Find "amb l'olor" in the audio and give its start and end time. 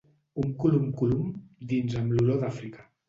2.01-2.41